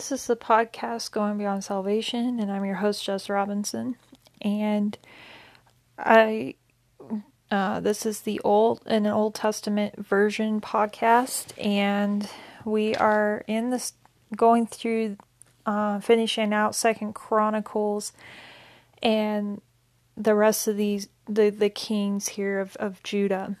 this 0.00 0.12
is 0.12 0.26
the 0.28 0.34
podcast 0.34 1.10
Going 1.10 1.36
Beyond 1.36 1.62
Salvation, 1.62 2.40
and 2.40 2.50
I'm 2.50 2.64
your 2.64 2.76
host, 2.76 3.04
Jess 3.04 3.28
Robinson. 3.28 3.96
And 4.40 4.96
I, 5.98 6.54
uh, 7.50 7.80
this 7.80 8.06
is 8.06 8.22
the 8.22 8.40
old 8.40 8.80
an 8.86 9.06
Old 9.06 9.34
Testament 9.34 10.02
version 10.02 10.62
podcast, 10.62 11.52
and 11.62 12.26
we 12.64 12.94
are 12.94 13.44
in 13.46 13.68
this 13.68 13.92
going 14.34 14.66
through, 14.66 15.18
uh, 15.66 16.00
finishing 16.00 16.54
out 16.54 16.74
Second 16.74 17.14
Chronicles, 17.14 18.14
and 19.02 19.60
the 20.16 20.34
rest 20.34 20.66
of 20.66 20.78
these 20.78 21.08
the 21.28 21.50
the 21.50 21.68
kings 21.68 22.28
here 22.28 22.58
of 22.58 22.74
of 22.76 23.02
Judah, 23.02 23.54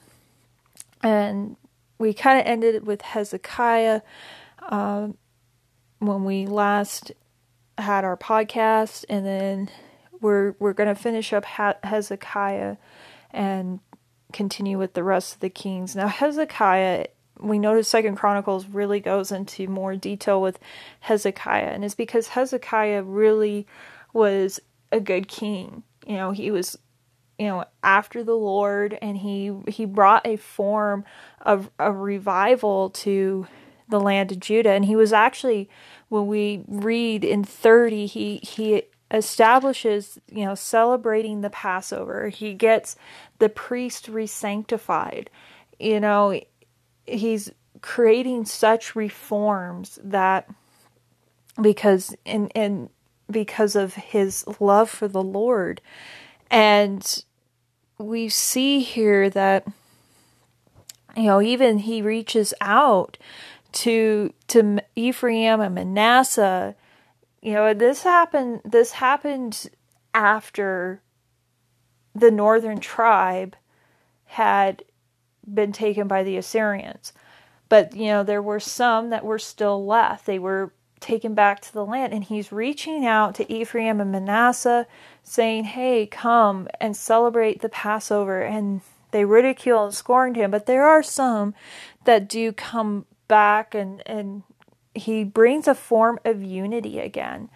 and 1.02 1.56
we 1.98 2.14
kind 2.14 2.40
of 2.40 2.46
ended 2.46 2.86
with 2.86 3.02
Hezekiah. 3.02 4.00
Uh, 4.62 5.08
when 6.00 6.24
we 6.24 6.46
last 6.46 7.12
had 7.78 8.04
our 8.04 8.16
podcast, 8.16 9.04
and 9.08 9.24
then 9.24 9.70
we're 10.20 10.54
we're 10.58 10.72
going 10.72 10.88
to 10.88 11.00
finish 11.00 11.32
up 11.32 11.44
Hezekiah 11.44 12.76
and 13.30 13.80
continue 14.32 14.78
with 14.78 14.94
the 14.94 15.04
rest 15.04 15.34
of 15.34 15.40
the 15.40 15.50
kings. 15.50 15.94
Now 15.94 16.08
Hezekiah, 16.08 17.06
we 17.38 17.58
notice 17.58 17.88
Second 17.88 18.16
Chronicles 18.16 18.66
really 18.66 19.00
goes 19.00 19.32
into 19.32 19.68
more 19.68 19.96
detail 19.96 20.42
with 20.42 20.58
Hezekiah, 21.00 21.70
and 21.70 21.84
it's 21.84 21.94
because 21.94 22.28
Hezekiah 22.28 23.02
really 23.02 23.66
was 24.12 24.60
a 24.92 25.00
good 25.00 25.28
king. 25.28 25.82
You 26.06 26.16
know, 26.16 26.32
he 26.32 26.50
was 26.50 26.76
you 27.38 27.46
know 27.46 27.64
after 27.82 28.22
the 28.22 28.36
lord 28.36 28.98
and 29.00 29.16
he 29.16 29.50
he 29.66 29.86
brought 29.86 30.26
a 30.26 30.36
form 30.36 31.04
of 31.40 31.70
a 31.78 31.90
revival 31.90 32.90
to 32.90 33.46
the 33.88 33.98
land 33.98 34.30
of 34.30 34.38
judah 34.38 34.70
and 34.70 34.84
he 34.84 34.94
was 34.94 35.10
actually 35.10 35.66
when 36.10 36.26
we 36.26 36.64
read 36.68 37.24
in 37.24 37.42
30 37.42 38.04
he 38.06 38.36
he 38.42 38.82
establishes 39.10 40.18
you 40.30 40.44
know 40.44 40.54
celebrating 40.54 41.40
the 41.40 41.50
passover. 41.50 42.28
He 42.28 42.54
gets 42.54 42.96
the 43.38 43.48
priest 43.48 44.10
resanctified. 44.10 45.28
You 45.78 46.00
know 46.00 46.40
he's 47.06 47.50
creating 47.80 48.44
such 48.44 48.94
reforms 48.94 49.98
that 50.02 50.48
because 51.60 52.14
and 52.26 52.52
and 52.54 52.90
because 53.30 53.76
of 53.76 53.94
his 53.94 54.44
love 54.60 54.90
for 54.90 55.08
the 55.08 55.22
lord. 55.22 55.80
And 56.50 57.24
we 57.98 58.28
see 58.28 58.80
here 58.80 59.30
that 59.30 59.66
you 61.16 61.24
know 61.24 61.40
even 61.40 61.78
he 61.78 62.02
reaches 62.02 62.54
out 62.60 63.16
to 63.72 64.32
to 64.48 64.78
Ephraim 64.96 65.60
and 65.60 65.74
Manasseh. 65.74 66.74
You 67.42 67.52
know, 67.52 67.74
this 67.74 68.02
happened 68.02 68.60
this 68.64 68.92
happened 68.92 69.70
after 70.14 71.02
the 72.14 72.30
northern 72.30 72.80
tribe 72.80 73.56
had 74.24 74.84
been 75.52 75.72
taken 75.72 76.06
by 76.06 76.22
the 76.22 76.36
Assyrians. 76.36 77.12
But, 77.68 77.94
you 77.94 78.06
know, 78.06 78.22
there 78.22 78.42
were 78.42 78.60
some 78.60 79.10
that 79.10 79.24
were 79.24 79.38
still 79.38 79.86
left. 79.86 80.26
They 80.26 80.38
were 80.38 80.72
taken 80.98 81.34
back 81.34 81.60
to 81.60 81.72
the 81.72 81.86
land. 81.86 82.12
And 82.12 82.24
he's 82.24 82.52
reaching 82.52 83.06
out 83.06 83.34
to 83.36 83.52
Ephraim 83.52 84.00
and 84.00 84.12
Manasseh, 84.12 84.86
saying, 85.22 85.64
Hey, 85.64 86.06
come 86.06 86.68
and 86.80 86.96
celebrate 86.96 87.60
the 87.60 87.68
Passover. 87.68 88.42
And 88.42 88.80
they 89.12 89.24
ridicule 89.24 89.84
and 89.84 89.94
scorned 89.94 90.36
him. 90.36 90.50
But 90.50 90.66
there 90.66 90.84
are 90.84 91.02
some 91.02 91.54
that 92.04 92.28
do 92.28 92.52
come 92.52 93.06
back 93.30 93.74
and 93.74 94.02
and 94.04 94.42
he 94.94 95.24
brings 95.24 95.66
a 95.68 95.74
form 95.74 96.18
of 96.24 96.42
unity 96.42 96.98
again. 96.98 97.48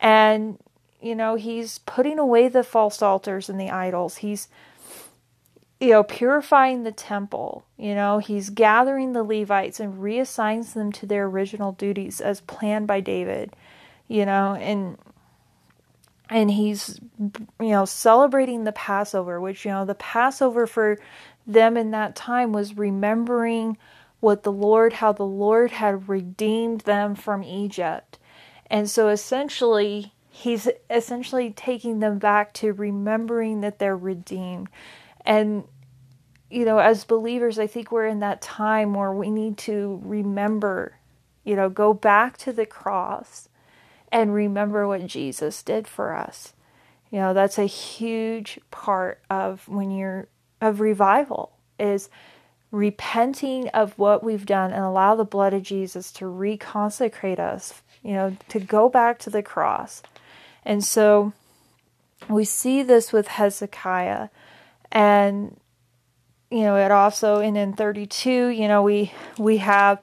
And 0.00 0.58
you 1.02 1.14
know, 1.14 1.34
he's 1.34 1.80
putting 1.80 2.18
away 2.18 2.48
the 2.48 2.64
false 2.64 3.02
altars 3.02 3.50
and 3.50 3.60
the 3.60 3.70
idols. 3.70 4.18
He's 4.18 4.48
you 5.78 5.90
know, 5.90 6.02
purifying 6.02 6.84
the 6.84 6.92
temple. 6.92 7.66
You 7.76 7.94
know, 7.94 8.18
he's 8.18 8.48
gathering 8.48 9.12
the 9.12 9.22
Levites 9.22 9.78
and 9.78 10.00
reassigns 10.02 10.72
them 10.72 10.90
to 10.92 11.06
their 11.06 11.26
original 11.26 11.72
duties 11.72 12.20
as 12.20 12.40
planned 12.42 12.86
by 12.86 13.00
David. 13.00 13.54
You 14.08 14.24
know, 14.24 14.54
and 14.54 14.96
and 16.30 16.50
he's 16.50 16.98
you 17.18 17.68
know 17.68 17.84
celebrating 17.84 18.64
the 18.64 18.72
Passover, 18.72 19.40
which 19.40 19.64
you 19.64 19.70
know 19.70 19.84
the 19.84 19.94
Passover 19.94 20.66
for 20.66 20.98
them 21.46 21.76
in 21.76 21.90
that 21.90 22.16
time 22.16 22.52
was 22.52 22.76
remembering 22.76 23.76
what 24.26 24.42
the 24.42 24.50
Lord, 24.50 24.94
how 24.94 25.12
the 25.12 25.22
Lord 25.22 25.70
had 25.70 26.08
redeemed 26.08 26.80
them 26.80 27.14
from 27.14 27.44
Egypt. 27.44 28.18
And 28.68 28.90
so 28.90 29.06
essentially, 29.06 30.14
he's 30.28 30.68
essentially 30.90 31.52
taking 31.52 32.00
them 32.00 32.18
back 32.18 32.52
to 32.54 32.72
remembering 32.72 33.60
that 33.60 33.78
they're 33.78 33.96
redeemed. 33.96 34.68
And, 35.24 35.62
you 36.50 36.64
know, 36.64 36.80
as 36.80 37.04
believers, 37.04 37.56
I 37.60 37.68
think 37.68 37.92
we're 37.92 38.08
in 38.08 38.18
that 38.18 38.42
time 38.42 38.94
where 38.94 39.12
we 39.12 39.30
need 39.30 39.58
to 39.58 40.00
remember, 40.02 40.98
you 41.44 41.54
know, 41.54 41.68
go 41.68 41.94
back 41.94 42.36
to 42.38 42.52
the 42.52 42.66
cross 42.66 43.48
and 44.10 44.34
remember 44.34 44.88
what 44.88 45.06
Jesus 45.06 45.62
did 45.62 45.86
for 45.86 46.12
us. 46.12 46.52
You 47.12 47.20
know, 47.20 47.32
that's 47.32 47.60
a 47.60 47.66
huge 47.66 48.58
part 48.72 49.20
of 49.30 49.68
when 49.68 49.92
you're 49.92 50.26
of 50.60 50.80
revival 50.80 51.52
is 51.78 52.08
repenting 52.76 53.68
of 53.68 53.98
what 53.98 54.22
we've 54.22 54.46
done 54.46 54.72
and 54.72 54.84
allow 54.84 55.14
the 55.14 55.24
blood 55.24 55.54
of 55.54 55.62
Jesus 55.62 56.12
to 56.12 56.26
reconsecrate 56.26 57.38
us, 57.38 57.82
you 58.02 58.12
know, 58.12 58.36
to 58.48 58.60
go 58.60 58.88
back 58.88 59.18
to 59.20 59.30
the 59.30 59.42
cross. 59.42 60.02
And 60.64 60.84
so 60.84 61.32
we 62.28 62.44
see 62.44 62.82
this 62.82 63.12
with 63.12 63.28
Hezekiah. 63.28 64.28
And 64.92 65.58
you 66.50 66.62
know 66.62 66.76
it 66.76 66.92
also 66.92 67.40
and 67.40 67.56
in 67.56 67.72
32 67.72 68.30
you 68.30 68.68
know 68.68 68.80
we 68.80 69.12
we 69.36 69.56
have 69.56 70.00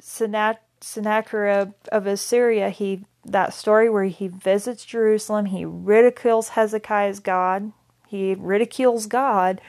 Sennacherib 0.00 1.72
of 1.92 2.06
Assyria. 2.06 2.70
He 2.70 3.04
that 3.26 3.54
story 3.54 3.90
where 3.90 4.04
he 4.04 4.28
visits 4.28 4.84
Jerusalem 4.84 5.46
he 5.46 5.64
ridicules 5.64 6.50
Hezekiah's 6.50 7.20
God. 7.20 7.72
He 8.06 8.34
ridicules 8.34 9.06
God 9.06 9.60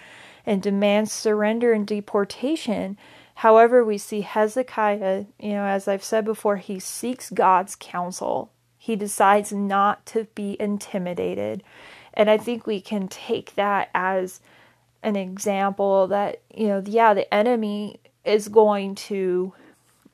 and 0.45 0.61
demands 0.61 1.11
surrender 1.11 1.73
and 1.73 1.87
deportation. 1.87 2.97
However, 3.35 3.83
we 3.83 3.97
see 3.97 4.21
Hezekiah, 4.21 5.25
you 5.39 5.49
know, 5.49 5.65
as 5.65 5.87
I've 5.87 6.03
said 6.03 6.25
before, 6.25 6.57
he 6.57 6.79
seeks 6.79 7.29
God's 7.29 7.75
counsel. 7.75 8.51
He 8.77 8.95
decides 8.95 9.51
not 9.51 10.05
to 10.07 10.25
be 10.35 10.55
intimidated. 10.59 11.63
And 12.13 12.29
I 12.29 12.37
think 12.37 12.65
we 12.65 12.79
can 12.79 13.07
take 13.07 13.55
that 13.55 13.89
as 13.93 14.39
an 15.03 15.15
example 15.15 16.07
that, 16.07 16.41
you 16.53 16.67
know, 16.67 16.83
yeah, 16.85 17.13
the 17.13 17.31
enemy 17.33 17.99
is 18.23 18.47
going 18.47 18.95
to, 18.95 19.53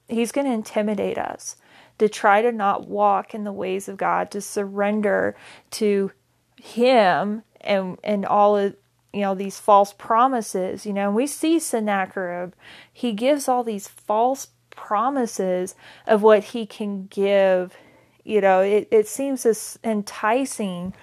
he's 0.08 0.31
going 0.31 0.47
to 0.47 0.53
intimidate 0.53 1.18
us 1.18 1.58
to 2.02 2.09
try 2.09 2.41
to 2.41 2.52
not 2.52 2.88
walk 2.88 3.36
in 3.36 3.44
the 3.44 3.53
ways 3.53 3.88
of 3.88 3.96
God, 3.96 4.31
to 4.31 4.41
surrender 4.41 5.36
to 5.70 6.12
Him 6.59 7.44
and 7.62 8.00
and 8.03 8.25
all 8.25 8.58
of 8.58 8.75
you 9.14 9.22
know 9.22 9.36
these 9.36 9.60
false 9.60 9.94
promises 9.94 10.86
you 10.86 10.94
know 10.94 11.08
and 11.08 11.16
we 11.16 11.28
see 11.28 11.60
sennacherib. 11.60 12.54
He 12.92 13.14
gives 13.14 13.48
all 13.48 13.64
these 13.64 13.88
false 13.88 14.48
promises 14.70 15.76
of 16.08 16.24
what 16.24 16.44
he 16.46 16.66
can 16.66 17.08
give. 17.08 17.76
You 18.24 18.42
know 18.42 18.62
it, 18.62 18.88
it 18.92 19.08
seems 19.08 19.46
as 19.46 19.80
enticing 19.84 20.94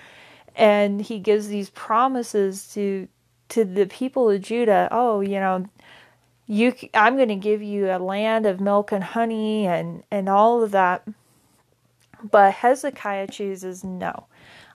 and 0.57 1.03
he 1.03 1.19
gives 1.19 1.49
these 1.49 1.71
promises 1.71 2.73
to 2.75 3.09
to 3.50 3.65
the 3.65 3.87
people 3.87 4.31
of 4.31 4.41
judah. 4.41 4.88
Oh 4.91 5.21
you 5.21 5.41
know 5.41 5.67
you 6.47 6.75
i'm 6.94 7.17
going 7.17 7.29
to 7.29 7.37
give 7.37 7.62
you 7.62 7.91
a 7.91 7.99
land 7.99 8.47
of 8.47 8.59
milk 8.59 8.91
and 8.91 9.05
honey 9.05 9.67
and 9.67 10.03
and 10.11 10.29
all 10.29 10.62
of 10.62 10.71
that. 10.71 11.06
But 12.31 12.55
hezekiah 12.55 13.29
chooses 13.29 13.85
no 13.85 14.27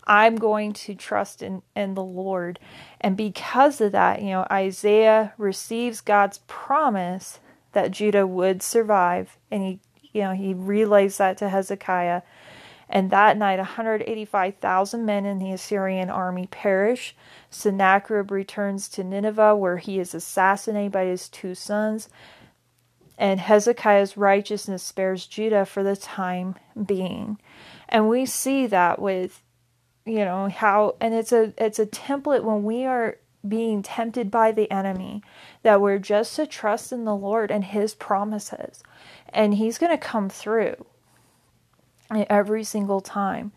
I'm 0.05 0.35
going 0.35 0.73
to 0.73 0.95
trust 0.95 1.41
in, 1.41 1.61
in 1.75 1.93
the 1.93 2.03
Lord. 2.03 2.59
And 2.99 3.15
because 3.15 3.79
of 3.81 3.91
that, 3.93 4.21
you 4.21 4.29
know, 4.29 4.45
Isaiah 4.51 5.33
receives 5.37 6.01
God's 6.01 6.39
promise 6.47 7.39
that 7.71 7.91
Judah 7.91 8.27
would 8.27 8.61
survive. 8.61 9.37
And 9.51 9.63
he, 9.63 9.79
you 10.11 10.21
know, 10.21 10.33
he 10.33 10.53
relays 10.53 11.17
that 11.17 11.37
to 11.39 11.49
Hezekiah. 11.49 12.21
And 12.89 13.09
that 13.11 13.37
night, 13.37 13.57
185,000 13.57 15.05
men 15.05 15.25
in 15.25 15.39
the 15.39 15.51
Assyrian 15.51 16.09
army 16.09 16.47
perish. 16.47 17.15
Sennacherib 17.49 18.29
returns 18.29 18.87
to 18.89 19.03
Nineveh, 19.03 19.55
where 19.55 19.77
he 19.77 19.99
is 19.99 20.13
assassinated 20.13 20.91
by 20.91 21.05
his 21.05 21.29
two 21.29 21.55
sons. 21.55 22.09
And 23.17 23.39
Hezekiah's 23.39 24.17
righteousness 24.17 24.83
spares 24.83 25.25
Judah 25.25 25.65
for 25.65 25.81
the 25.81 25.95
time 25.95 26.55
being. 26.85 27.39
And 27.87 28.09
we 28.09 28.25
see 28.25 28.67
that 28.67 28.99
with 28.99 29.41
you 30.05 30.25
know 30.25 30.49
how 30.49 30.95
and 30.99 31.13
it's 31.13 31.31
a 31.31 31.53
it's 31.57 31.79
a 31.79 31.85
template 31.85 32.43
when 32.43 32.63
we 32.63 32.85
are 32.85 33.17
being 33.47 33.81
tempted 33.81 34.31
by 34.31 34.51
the 34.51 34.71
enemy 34.71 35.21
that 35.63 35.81
we're 35.81 35.99
just 35.99 36.35
to 36.35 36.47
trust 36.47 36.91
in 36.91 37.03
the 37.03 37.15
Lord 37.15 37.51
and 37.51 37.65
his 37.65 37.93
promises 37.93 38.83
and 39.29 39.55
he's 39.55 39.77
going 39.77 39.91
to 39.91 39.97
come 39.97 40.29
through 40.29 40.85
every 42.29 42.63
single 42.63 43.01
time. 43.01 43.51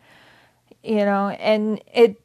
You 0.83 1.05
know, 1.05 1.29
and 1.31 1.83
it 1.93 2.21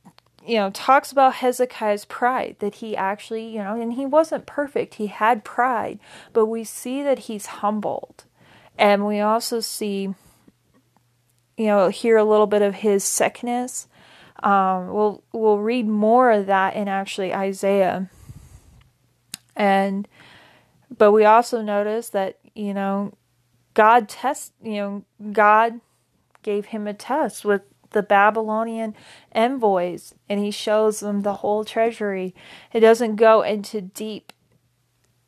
you 0.46 0.56
know 0.56 0.70
talks 0.70 1.12
about 1.12 1.36
Hezekiah's 1.36 2.06
pride 2.06 2.58
that 2.60 2.76
he 2.76 2.96
actually, 2.96 3.48
you 3.48 3.64
know, 3.64 3.80
and 3.80 3.94
he 3.94 4.06
wasn't 4.06 4.46
perfect. 4.46 4.96
He 4.96 5.08
had 5.08 5.44
pride, 5.44 6.00
but 6.32 6.46
we 6.46 6.64
see 6.64 7.02
that 7.04 7.20
he's 7.20 7.48
humbled. 7.48 8.26
And 8.78 9.06
we 9.06 9.20
also 9.20 9.60
see 9.60 10.14
you 11.58 11.68
know, 11.68 11.90
hear 11.90 12.18
a 12.18 12.24
little 12.24 12.48
bit 12.48 12.64
of 12.64 12.76
his 12.76 13.04
sickness. 13.04 13.88
Um, 14.44 14.92
we'll 14.92 15.24
we'll 15.32 15.60
read 15.60 15.88
more 15.88 16.32
of 16.32 16.48
that 16.48 16.76
in 16.76 16.88
actually 16.88 17.34
Isaiah. 17.34 18.10
And 19.56 20.08
but 20.98 21.12
we 21.12 21.26
also 21.26 21.62
notice 21.62 22.10
that, 22.10 22.40
you 22.56 22.74
know, 22.74 23.14
God 23.74 24.10
test 24.10 24.54
you 24.64 24.74
know, 24.74 25.06
God 25.32 25.80
gave 26.44 26.66
him 26.66 26.88
a 26.88 26.94
test 26.94 27.46
with 27.46 27.62
the 27.92 28.02
Babylonian 28.02 28.96
envoys 29.34 30.14
and 30.28 30.40
he 30.40 30.50
shows 30.50 31.02
them 31.02 31.22
the 31.22 31.36
whole 31.36 31.64
treasury. 31.64 32.34
It 32.74 32.80
doesn't 32.80 33.18
go 33.18 33.42
into 33.42 33.82
deep 33.82 34.34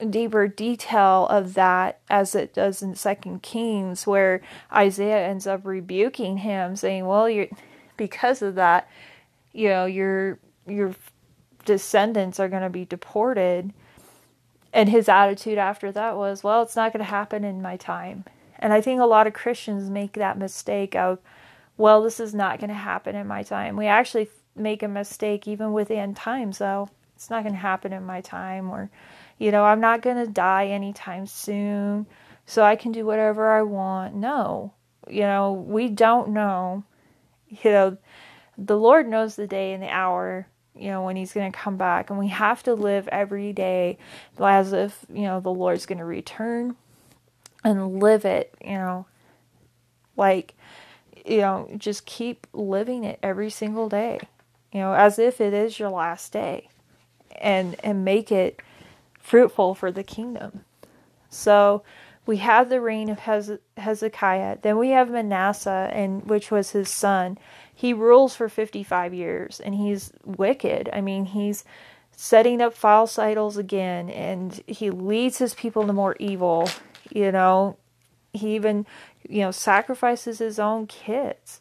deeper 0.09 0.47
detail 0.47 1.27
of 1.27 1.53
that 1.53 1.99
as 2.09 2.35
it 2.35 2.53
does 2.53 2.81
in 2.81 2.95
second 2.95 3.41
kings 3.41 4.05
where 4.05 4.41
isaiah 4.73 5.27
ends 5.27 5.47
up 5.47 5.61
rebuking 5.63 6.37
him 6.37 6.75
saying 6.75 7.05
well 7.05 7.29
you're 7.29 7.47
because 7.97 8.41
of 8.41 8.55
that 8.55 8.87
you 9.51 9.69
know 9.69 9.85
your 9.85 10.39
your 10.67 10.95
descendants 11.65 12.39
are 12.39 12.49
going 12.49 12.63
to 12.63 12.69
be 12.69 12.85
deported 12.85 13.71
and 14.73 14.89
his 14.89 15.07
attitude 15.07 15.57
after 15.57 15.91
that 15.91 16.15
was 16.15 16.43
well 16.43 16.61
it's 16.61 16.75
not 16.75 16.91
going 16.91 17.03
to 17.03 17.09
happen 17.09 17.43
in 17.43 17.61
my 17.61 17.77
time 17.77 18.25
and 18.59 18.73
i 18.73 18.81
think 18.81 18.99
a 18.99 19.05
lot 19.05 19.27
of 19.27 19.33
christians 19.33 19.89
make 19.89 20.13
that 20.13 20.37
mistake 20.37 20.95
of 20.95 21.19
well 21.77 22.01
this 22.01 22.19
is 22.19 22.33
not 22.33 22.59
going 22.59 22.69
to 22.69 22.73
happen 22.73 23.15
in 23.15 23.27
my 23.27 23.43
time 23.43 23.77
we 23.77 23.85
actually 23.85 24.27
make 24.55 24.83
a 24.83 24.87
mistake 24.87 25.47
even 25.47 25.73
with 25.73 25.89
end 25.89 26.15
times 26.15 26.57
though 26.57 26.89
it's 27.15 27.29
not 27.29 27.43
going 27.43 27.53
to 27.55 27.59
happen 27.59 27.93
in 27.93 28.03
my 28.03 28.21
time 28.21 28.69
or 28.69 28.89
you 29.37 29.51
know, 29.51 29.65
I'm 29.65 29.81
not 29.81 30.01
going 30.01 30.17
to 30.17 30.31
die 30.31 30.67
anytime 30.67 31.25
soon, 31.25 32.05
so 32.45 32.63
I 32.63 32.75
can 32.75 32.91
do 32.91 33.05
whatever 33.05 33.51
I 33.51 33.61
want. 33.63 34.15
No. 34.15 34.73
You 35.09 35.21
know, 35.21 35.51
we 35.51 35.89
don't 35.89 36.29
know. 36.29 36.83
You 37.63 37.71
know, 37.71 37.97
the 38.57 38.77
Lord 38.77 39.07
knows 39.07 39.35
the 39.35 39.47
day 39.47 39.73
and 39.73 39.83
the 39.83 39.89
hour, 39.89 40.47
you 40.75 40.89
know, 40.89 41.03
when 41.03 41.15
He's 41.15 41.33
going 41.33 41.51
to 41.51 41.57
come 41.57 41.77
back. 41.77 42.09
And 42.09 42.17
we 42.17 42.29
have 42.29 42.63
to 42.63 42.73
live 42.73 43.07
every 43.09 43.53
day 43.53 43.97
as 44.39 44.73
if, 44.73 45.05
you 45.13 45.23
know, 45.23 45.39
the 45.39 45.51
Lord's 45.53 45.85
going 45.85 45.99
to 45.99 46.05
return 46.05 46.75
and 47.63 47.99
live 48.01 48.25
it, 48.25 48.53
you 48.63 48.73
know, 48.73 49.05
like, 50.17 50.53
you 51.25 51.37
know, 51.37 51.69
just 51.77 52.05
keep 52.05 52.47
living 52.53 53.03
it 53.03 53.19
every 53.23 53.49
single 53.49 53.89
day, 53.89 54.19
you 54.71 54.79
know, 54.79 54.93
as 54.93 55.17
if 55.17 55.39
it 55.39 55.53
is 55.53 55.79
your 55.79 55.89
last 55.89 56.31
day 56.33 56.67
and, 57.41 57.75
and 57.83 58.03
make 58.03 58.31
it 58.31 58.61
fruitful 59.19 59.75
for 59.75 59.91
the 59.91 60.03
kingdom. 60.03 60.65
So 61.29 61.83
we 62.25 62.37
have 62.37 62.69
the 62.69 62.79
reign 62.79 63.09
of 63.09 63.19
Hezekiah. 63.77 64.57
Then 64.61 64.77
we 64.77 64.89
have 64.89 65.09
Manasseh, 65.09 65.89
and 65.93 66.25
which 66.25 66.51
was 66.51 66.71
his 66.71 66.89
son. 66.89 67.37
He 67.73 67.93
rules 67.93 68.35
for 68.35 68.47
55 68.47 69.13
years, 69.13 69.59
and 69.59 69.75
he's 69.75 70.13
wicked. 70.23 70.89
I 70.93 71.01
mean, 71.01 71.25
he's 71.25 71.65
setting 72.15 72.61
up 72.61 72.73
false 72.73 73.19
idols 73.19 73.57
again, 73.57 74.09
and 74.09 74.61
he 74.67 74.89
leads 74.89 75.39
his 75.39 75.53
people 75.53 75.85
to 75.85 75.93
more 75.93 76.15
evil. 76.19 76.69
You 77.11 77.31
know, 77.31 77.77
he 78.31 78.55
even, 78.55 78.85
you 79.27 79.41
know, 79.41 79.51
sacrifices 79.51 80.39
his 80.39 80.59
own 80.59 80.87
kids. 80.87 81.59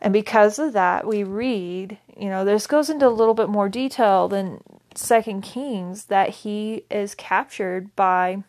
And 0.00 0.12
because 0.12 0.58
of 0.58 0.72
that, 0.72 1.06
we 1.06 1.22
read, 1.22 1.98
you 2.16 2.28
know, 2.28 2.44
this 2.44 2.66
goes 2.66 2.90
into 2.90 3.06
a 3.06 3.08
little 3.08 3.34
bit 3.34 3.48
more 3.48 3.68
detail 3.68 4.28
than 4.28 4.62
Second 4.94 5.42
Kings 5.42 6.06
that 6.06 6.30
he 6.30 6.84
is 6.90 7.14
captured 7.14 7.94
by 7.96 8.42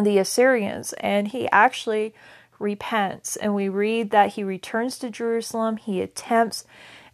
the 0.00 0.18
Assyrians 0.18 0.92
and 0.94 1.28
he 1.28 1.48
actually 1.50 2.14
repents. 2.58 3.36
And 3.36 3.54
we 3.54 3.68
read 3.68 4.10
that 4.10 4.34
he 4.34 4.44
returns 4.44 4.98
to 4.98 5.10
Jerusalem. 5.10 5.76
He 5.76 6.00
attempts 6.00 6.64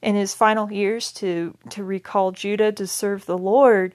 in 0.03 0.15
his 0.15 0.35
final 0.35 0.73
years 0.73 1.12
to 1.12 1.56
to 1.71 1.85
recall 1.85 2.32
Judah 2.32 2.73
to 2.73 2.87
serve 2.87 3.27
the 3.27 3.38
Lord. 3.38 3.94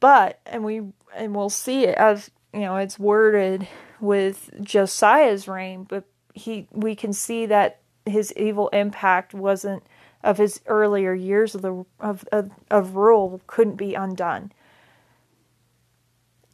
But 0.00 0.40
and 0.46 0.64
we 0.64 0.82
and 1.16 1.34
we'll 1.34 1.50
see 1.50 1.84
it 1.84 1.96
as 1.96 2.30
you 2.52 2.60
know 2.60 2.76
it's 2.76 2.98
worded 2.98 3.66
with 4.00 4.50
Josiah's 4.62 5.48
reign, 5.48 5.84
but 5.84 6.04
he 6.34 6.68
we 6.72 6.94
can 6.94 7.12
see 7.12 7.46
that 7.46 7.80
his 8.04 8.32
evil 8.34 8.68
impact 8.68 9.34
wasn't 9.34 9.82
of 10.22 10.38
his 10.38 10.60
earlier 10.66 11.14
years 11.14 11.54
of 11.54 11.62
the 11.62 11.84
of, 12.00 12.24
of, 12.32 12.50
of 12.70 12.96
rule 12.96 13.40
couldn't 13.46 13.76
be 13.76 13.94
undone. 13.94 14.52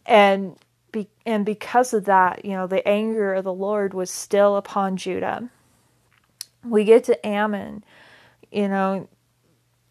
And 0.06 0.56
be, 0.94 1.08
and 1.26 1.44
because 1.44 1.92
of 1.92 2.06
that, 2.06 2.44
you 2.44 2.52
know, 2.52 2.66
the 2.66 2.86
anger 2.88 3.34
of 3.34 3.44
the 3.44 3.52
Lord 3.52 3.92
was 3.92 4.10
still 4.10 4.56
upon 4.56 4.96
Judah. 4.96 5.50
We 6.64 6.84
get 6.84 7.04
to 7.04 7.26
Amon, 7.26 7.84
you 8.50 8.68
know, 8.68 9.08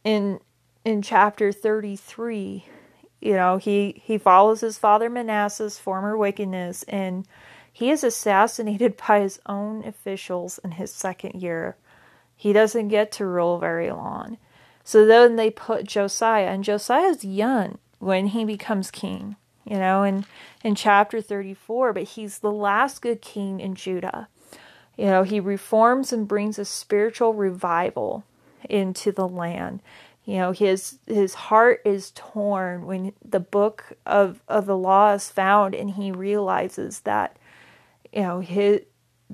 in 0.03 0.39
in 0.83 1.01
chapter 1.01 1.51
33, 1.51 2.65
you 3.21 3.33
know, 3.33 3.57
he 3.57 4.01
he 4.03 4.17
follows 4.17 4.61
his 4.61 4.79
father 4.79 5.09
Manasseh's 5.09 5.77
former 5.77 6.17
wickedness 6.17 6.83
and 6.83 7.27
he 7.71 7.91
is 7.91 8.03
assassinated 8.03 8.97
by 9.07 9.19
his 9.19 9.39
own 9.45 9.83
officials 9.85 10.59
in 10.63 10.71
his 10.71 10.91
second 10.91 11.41
year 11.41 11.77
he 12.43 12.51
doesn't 12.51 12.89
get 12.89 13.09
to 13.13 13.25
rule 13.25 13.57
very 13.57 13.89
long. 13.89 14.37
So 14.83 15.05
then 15.05 15.37
they 15.37 15.49
put 15.49 15.85
Josiah, 15.87 16.47
and 16.47 16.61
Josiah's 16.61 17.23
young 17.23 17.77
when 17.99 18.27
he 18.27 18.43
becomes 18.43 18.91
king, 18.91 19.37
you 19.65 19.77
know, 19.77 20.03
in, 20.03 20.25
in 20.63 20.75
chapter 20.75 21.21
34, 21.21 21.93
but 21.93 22.03
he's 22.03 22.39
the 22.39 22.51
last 22.51 23.01
good 23.01 23.21
king 23.21 23.59
in 23.59 23.75
Judah. 23.75 24.27
You 24.97 25.05
know, 25.05 25.23
he 25.23 25.39
reforms 25.39 26.13
and 26.13 26.27
brings 26.27 26.59
a 26.59 26.65
spiritual 26.65 27.33
revival 27.33 28.23
into 28.69 29.11
the 29.11 29.27
land. 29.27 29.81
You 30.25 30.37
know, 30.37 30.51
his 30.51 30.99
his 31.05 31.33
heart 31.33 31.81
is 31.83 32.11
torn 32.15 32.85
when 32.85 33.11
the 33.23 33.41
book 33.41 33.93
of, 34.05 34.41
of 34.47 34.65
the 34.65 34.77
law 34.77 35.13
is 35.13 35.29
found 35.29 35.75
and 35.75 35.89
he 35.91 36.11
realizes 36.11 37.01
that, 37.01 37.37
you 38.13 38.21
know, 38.21 38.39
his 38.39 38.81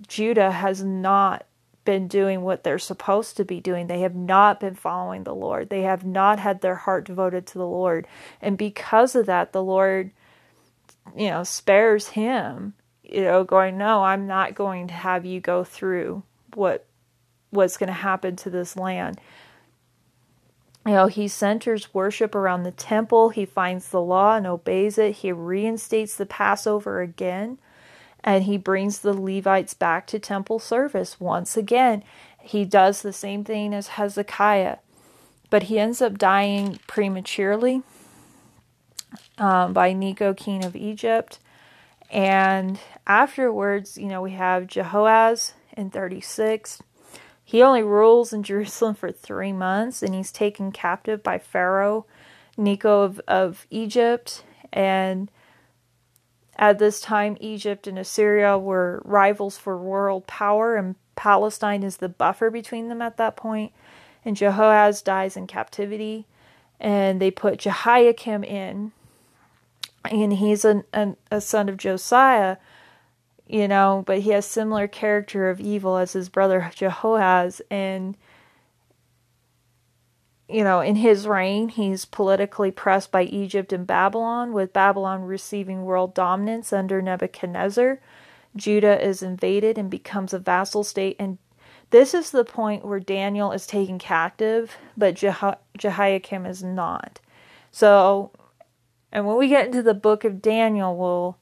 Judah 0.07 0.51
has 0.51 0.83
not 0.83 1.45
been 1.86 2.07
doing 2.07 2.41
what 2.41 2.63
they're 2.63 2.79
supposed 2.79 3.38
to 3.38 3.45
be 3.45 3.59
doing. 3.59 3.88
They 3.88 4.01
have 4.01 4.15
not 4.15 4.59
been 4.59 4.75
following 4.75 5.24
the 5.24 5.36
Lord. 5.36 5.69
They 5.69 5.81
have 5.83 6.05
not 6.05 6.39
had 6.39 6.62
their 6.62 6.75
heart 6.75 7.05
devoted 7.05 7.48
to 7.48 7.57
the 7.57 7.67
Lord. 7.67 8.07
And 8.41 8.57
because 8.57 9.15
of 9.15 9.25
that, 9.25 9.53
the 9.53 9.63
Lord, 9.63 10.12
you 11.16 11.30
know, 11.30 11.44
spares 11.44 12.10
him, 12.10 12.74
you 13.04 13.22
know, 13.22 13.44
going, 13.44 13.78
No, 13.78 14.04
I'm 14.04 14.28
not 14.28 14.56
going 14.56 14.88
to 14.88 14.94
have 14.94 15.25
you 15.25 15.39
go 15.39 15.63
through 15.63 16.24
what 16.54 16.86
what's 17.51 17.78
going 17.78 17.88
to 17.88 17.94
happen 17.94 18.36
to 18.38 18.50
this 18.50 18.75
land. 18.75 19.20
You 20.86 20.94
know, 20.94 21.08
he 21.08 21.28
centers 21.28 21.94
worship 21.94 22.34
around 22.34 22.63
the 22.63 22.72
temple. 22.72 23.30
He 23.30 23.46
finds 23.46 23.89
the 23.89 24.01
law 24.01 24.36
and 24.36 24.48
obeys 24.48 24.98
it. 24.98 25.18
He 25.18 25.32
reinstates 25.32 26.16
the 26.16 26.25
Passover 26.25 27.01
again 27.01 27.60
and 28.24 28.44
he 28.44 28.58
brings 28.58 29.00
the 29.00 29.13
Levites 29.13 29.74
back 29.74 30.08
to 30.08 30.20
temple 30.20 30.60
service. 30.60 31.20
Once 31.20 31.56
again, 31.56 32.04
he 32.42 32.66
does 32.66 33.01
the 33.01 33.13
same 33.13 33.44
thing 33.44 33.74
as 33.74 33.89
Hezekiah, 33.89 34.78
but 35.50 35.63
he 35.63 35.80
ends 35.80 36.01
up 36.01 36.18
dying 36.18 36.80
prematurely 36.88 37.84
um, 39.38 39.74
by 39.74 39.94
Necho, 39.94 40.34
king 40.34 40.63
of 40.63 40.75
Egypt. 40.75 41.39
And 42.12 42.80
afterwards, 43.06 43.98
you 43.98 44.08
know, 44.08 44.22
we 44.22 44.32
have 44.32 44.68
Jehoaz 44.68 45.54
in 45.78 45.89
36. 45.89 46.82
He 47.44 47.62
only 47.62 47.84
rules 47.84 48.34
in 48.34 48.44
Jerusalem 48.44 48.96
for 48.96 49.12
three 49.12 49.54
months, 49.54 50.04
and 50.04 50.13
he's 50.13 50.32
taken 50.32 50.72
captive 50.72 51.24
by 51.24 51.38
Pharaoh 51.38 52.06
Necho 52.58 53.01
of, 53.01 53.22
of 53.28 53.66
Egypt. 53.70 54.44
And 54.72 55.32
at 56.56 56.78
this 56.78 57.00
time, 57.00 57.38
Egypt 57.39 57.88
and 57.88 57.98
Assyria 57.98 58.58
were 58.58 59.01
rivals 59.06 59.58
for 59.58 59.78
world 59.78 60.28
power, 60.28 60.75
and 60.75 60.96
Palestine 61.16 61.84
is 61.84 61.98
the 61.98 62.10
buffer 62.10 62.50
between 62.50 62.89
them 62.89 63.01
at 63.01 63.18
that 63.18 63.36
point. 63.36 63.72
And 64.25 64.36
Jehoaz 64.36 65.01
dies 65.01 65.38
in 65.38 65.48
captivity, 65.48 66.28
and 66.80 67.22
they 67.22 67.32
put 67.32 67.60
Jehoiakim 67.60 68.44
in, 68.44 68.92
and 70.06 70.34
he's 70.34 70.65
a, 70.65 70.84
a, 70.94 71.15
a 71.32 71.41
son 71.41 71.70
of 71.70 71.77
Josiah, 71.77 72.58
you 73.48 73.68
know, 73.68 74.03
but 74.06 74.20
he 74.20 74.32
has 74.32 74.46
similar 74.46 74.88
character 74.88 75.50
of 75.50 75.60
evil 75.60 75.98
as 75.98 76.13
his 76.13 76.29
brother 76.29 76.72
Jehoaz, 76.75 77.62
and 77.70 78.15
you 80.50 80.63
know, 80.63 80.82
in 80.82 80.96
his 80.96 81.27
reign, 81.27 81.70
he's 81.70 82.06
politically 82.06 82.72
pressed 82.72 83.12
by 83.12 83.24
Egypt 83.24 83.72
and 83.72 83.86
Babylon, 83.86 84.51
with 84.51 84.74
Babylon 84.74 85.24
receiving 85.24 85.84
world 85.84 86.15
dominance 86.15 86.74
under 86.74 87.03
Nebuchadnezzar. 87.03 88.00
Judah 88.56 89.00
is 89.00 89.22
invaded 89.22 89.77
and 89.77 89.91
becomes 89.91 90.34
a 90.34 90.39
vassal 90.39 90.84
state. 90.84 91.15
And 91.20 91.38
this 91.91 92.15
is 92.15 92.32
the 92.32 92.44
point 92.44 92.84
where 92.84 93.00
Daniel 93.00 93.51
is 93.51 93.68
taken 93.68 94.00
captive, 94.00 94.75
but 94.98 95.13
Jeho- 95.13 95.60
Jehoiakim 95.77 96.48
is 96.48 96.63
not. 96.63 97.20
So, 97.72 98.32
and 99.12 99.25
when 99.25 99.38
we 99.38 99.48
get 99.48 99.66
into 99.66 99.82
the 99.82 99.94
book 99.94 100.24
of 100.24 100.42
Daniel, 100.42 100.96
we'll 100.96 101.38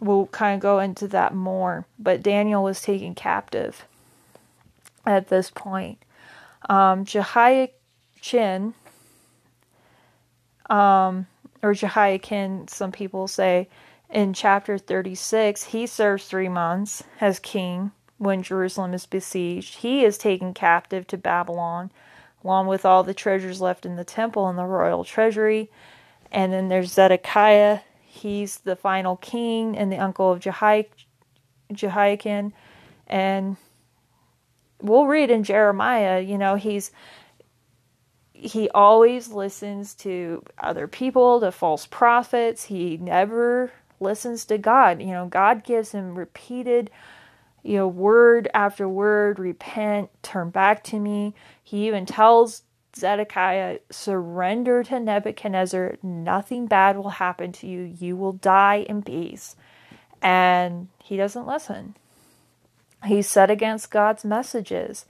we'll 0.00 0.26
kind 0.26 0.54
of 0.54 0.60
go 0.60 0.78
into 0.78 1.08
that 1.08 1.34
more. 1.34 1.86
But 1.98 2.22
Daniel 2.22 2.62
was 2.62 2.80
taken 2.80 3.14
captive 3.14 3.84
at 5.06 5.28
this 5.28 5.50
point. 5.50 5.98
Um, 6.68 7.04
Jehoiachin, 7.04 8.74
um, 10.70 11.26
or 11.62 11.74
Jehoiakim, 11.74 12.68
some 12.68 12.92
people 12.92 13.28
say, 13.28 13.68
in 14.10 14.32
chapter 14.32 14.78
36, 14.78 15.64
he 15.64 15.86
serves 15.86 16.24
three 16.26 16.48
months 16.48 17.02
as 17.20 17.38
king 17.38 17.92
when 18.18 18.42
Jerusalem 18.42 18.94
is 18.94 19.06
besieged. 19.06 19.76
He 19.76 20.04
is 20.04 20.16
taken 20.16 20.54
captive 20.54 21.06
to 21.08 21.18
Babylon, 21.18 21.90
along 22.42 22.66
with 22.68 22.84
all 22.84 23.02
the 23.02 23.14
treasures 23.14 23.60
left 23.60 23.84
in 23.84 23.96
the 23.96 24.04
temple 24.04 24.48
and 24.48 24.58
the 24.58 24.64
royal 24.64 25.04
treasury. 25.04 25.70
And 26.34 26.52
then 26.52 26.68
there's 26.68 26.92
Zedekiah. 26.92 27.78
He's 28.02 28.58
the 28.58 28.74
final 28.74 29.16
king 29.16 29.78
and 29.78 29.90
the 29.90 29.98
uncle 29.98 30.32
of 30.32 30.40
Jehoiakim. 31.72 32.52
And 33.06 33.56
we'll 34.82 35.06
read 35.06 35.30
in 35.30 35.44
Jeremiah, 35.44 36.20
you 36.20 36.36
know, 36.36 36.56
he's 36.56 36.90
he 38.32 38.68
always 38.70 39.28
listens 39.28 39.94
to 39.94 40.42
other 40.58 40.88
people, 40.88 41.40
to 41.40 41.52
false 41.52 41.86
prophets. 41.86 42.64
He 42.64 42.96
never 42.96 43.72
listens 44.00 44.44
to 44.46 44.58
God. 44.58 45.00
You 45.00 45.12
know, 45.12 45.26
God 45.26 45.62
gives 45.64 45.92
him 45.92 46.18
repeated, 46.18 46.90
you 47.62 47.76
know, 47.76 47.88
word 47.88 48.48
after 48.52 48.88
word, 48.88 49.38
repent, 49.38 50.10
turn 50.22 50.50
back 50.50 50.82
to 50.84 50.98
me. 50.98 51.32
He 51.62 51.86
even 51.86 52.04
tells 52.06 52.62
Zedekiah, 52.96 53.78
surrender 53.90 54.82
to 54.84 55.00
Nebuchadnezzar. 55.00 55.96
Nothing 56.02 56.66
bad 56.66 56.96
will 56.96 57.10
happen 57.10 57.52
to 57.52 57.66
you. 57.66 57.80
You 57.82 58.16
will 58.16 58.32
die 58.32 58.86
in 58.88 59.02
peace. 59.02 59.56
And 60.22 60.88
he 61.02 61.16
doesn't 61.16 61.46
listen. 61.46 61.96
He's 63.04 63.28
set 63.28 63.50
against 63.50 63.90
God's 63.90 64.24
messages. 64.24 65.04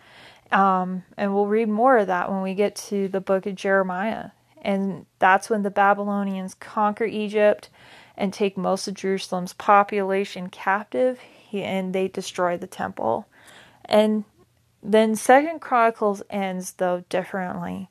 Um, 0.51 1.05
and 1.17 1.35
we'll 1.35 1.47
read 1.47 1.69
more 1.69 1.99
of 1.99 2.07
that 2.09 2.31
when 2.31 2.43
we 2.43 2.55
get 2.55 2.77
to 2.77 3.09
the 3.09 3.21
book 3.21 3.47
of 3.47 3.55
Jeremiah. 3.55 4.31
And 4.63 5.07
that's 5.19 5.51
when 5.51 5.63
the 5.63 5.71
Babylonians 5.71 6.55
conquer 6.55 7.05
Egypt 7.05 7.69
and 8.17 8.33
take 8.33 8.57
most 8.57 8.89
of 8.89 8.95
Jerusalem's 8.95 9.53
population 9.53 10.49
captive, 10.49 11.19
and 11.53 11.95
they 11.95 12.09
destroy 12.09 12.57
the 12.57 12.67
temple. 12.67 13.27
And 13.85 14.25
then 14.85 15.17
Second 15.17 15.61
Chronicles 15.61 16.23
ends 16.29 16.73
though 16.73 17.05
differently. 17.09 17.89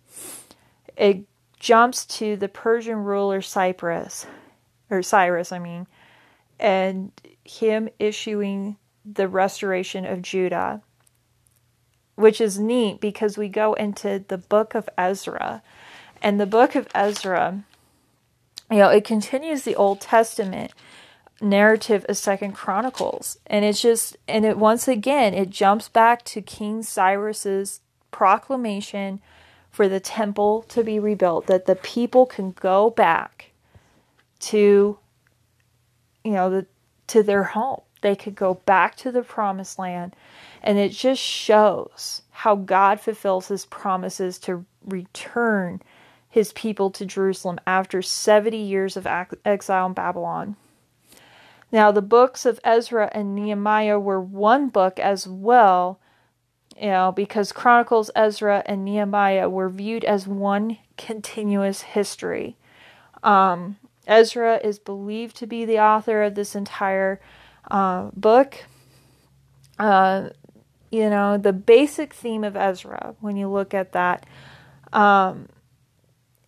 It 0.95 1.23
jumps 1.59 2.05
to 2.05 2.37
the 2.37 2.47
Persian 2.47 3.03
ruler 3.03 3.41
Cyprus, 3.41 4.27
or 4.89 5.01
Cyrus, 5.01 5.51
I 5.51 5.59
mean, 5.59 5.87
and 6.59 7.11
him 7.43 7.89
issuing 7.99 8.77
the 9.03 9.27
restoration 9.27 10.05
of 10.05 10.21
Judah, 10.21 10.81
which 12.15 12.39
is 12.39 12.59
neat 12.59 13.01
because 13.01 13.37
we 13.37 13.49
go 13.49 13.73
into 13.73 14.23
the 14.27 14.37
book 14.37 14.75
of 14.75 14.87
Ezra, 14.97 15.63
and 16.21 16.39
the 16.39 16.45
book 16.45 16.75
of 16.75 16.87
Ezra 16.93 17.63
you 18.73 18.79
know, 18.79 18.89
it 18.89 19.03
continues 19.03 19.63
the 19.63 19.75
Old 19.75 20.01
Testament 20.01 20.73
narrative 21.43 22.05
of 22.09 22.17
Second 22.17 22.53
Chronicles, 22.53 23.37
and 23.47 23.63
it's 23.65 23.81
just, 23.81 24.17
and 24.27 24.45
it 24.45 24.57
once 24.57 24.87
again, 24.87 25.33
it 25.33 25.49
jumps 25.49 25.89
back 25.89 26.23
to 26.25 26.41
King 26.41 26.83
Cyrus's 26.83 27.81
proclamation 28.11 29.21
for 29.69 29.89
the 29.89 29.99
temple 29.99 30.63
to 30.69 30.83
be 30.83 30.99
rebuilt, 30.99 31.47
that 31.47 31.65
the 31.65 31.75
people 31.75 32.25
can 32.25 32.51
go 32.51 32.91
back 32.91 33.51
to, 34.39 34.97
you 36.23 36.31
know, 36.31 36.49
the, 36.49 36.67
to 37.07 37.23
their 37.23 37.43
home. 37.43 37.81
They 38.01 38.15
could 38.15 38.35
go 38.35 38.55
back 38.65 38.95
to 38.97 39.11
the 39.11 39.23
promised 39.23 39.79
land. 39.79 40.15
And 40.61 40.77
it 40.77 40.91
just 40.91 41.21
shows 41.21 42.21
how 42.29 42.55
God 42.55 42.99
fulfills 42.99 43.47
his 43.47 43.65
promises 43.65 44.37
to 44.39 44.65
return 44.85 45.81
his 46.29 46.53
people 46.53 46.91
to 46.91 47.05
Jerusalem 47.05 47.59
after 47.65 48.01
70 48.01 48.57
years 48.57 48.97
of 48.97 49.07
exile 49.45 49.87
in 49.87 49.93
Babylon. 49.93 50.55
Now, 51.73 51.91
the 51.91 52.03
books 52.03 52.45
of 52.45 52.59
Ezra 52.63 53.09
and 53.13 53.33
Nehemiah 53.33 53.99
were 53.99 54.21
one 54.21 54.69
book 54.69 54.99
as 54.99 55.27
well, 55.27 55.99
you 56.79 56.89
know, 56.89 57.11
because 57.11 57.51
Chronicles, 57.51 58.11
Ezra, 58.15 58.61
and 58.67 58.85
Nehemiah 58.85 59.49
were 59.49 59.69
viewed 59.69 60.03
as 60.03 60.27
one 60.27 60.77
continuous 60.97 61.81
history. 61.81 62.57
Um, 63.23 63.77
Ezra 64.05 64.57
is 64.63 64.77
believed 64.77 65.35
to 65.37 65.47
be 65.47 65.65
the 65.65 65.79
author 65.79 66.21
of 66.21 66.35
this 66.35 66.53
entire 66.53 67.19
uh, 67.71 68.11
book. 68.15 68.65
Uh, 69.79 70.29
you 70.91 71.09
know, 71.09 71.39
the 71.39 71.53
basic 71.53 72.13
theme 72.13 72.43
of 72.43 72.55
Ezra, 72.55 73.15
when 73.19 73.35
you 73.35 73.47
look 73.47 73.73
at 73.73 73.93
that, 73.93 74.27
um, 74.91 75.49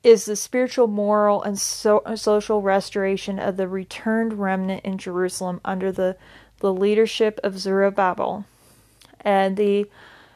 is 0.06 0.26
the 0.26 0.36
spiritual, 0.36 0.86
moral, 0.86 1.42
and 1.42 1.58
so- 1.58 2.04
social 2.14 2.62
restoration 2.62 3.40
of 3.40 3.58
the 3.58 3.68
returned 3.68 4.34
remnant 4.34 4.86
in 4.86 5.00
Jerusalem 5.00 5.60
under 5.66 5.92
the, 5.92 6.16
the 6.60 6.72
leadership 6.72 7.40
of 7.44 7.58
Zerubbabel. 7.58 8.46
And 9.22 9.58
the 9.58 9.90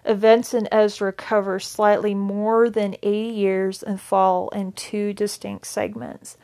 events 0.04 0.56
in 0.56 0.68
Ezra 0.72 1.14
cover 1.14 1.60
slightly 1.60 2.16
more 2.16 2.68
than 2.72 2.96
80 3.04 3.36
years 3.36 3.84
and 3.84 4.02
fall 4.02 4.50
in 4.50 4.72
two 4.72 5.14
distinct 5.14 5.68
segments. 5.68 6.36